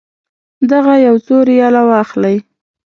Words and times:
دغه 0.71 0.93
یو 1.07 1.15
څو 1.25 1.35
ریاله 1.49 1.81
واخلئ. 1.89 2.37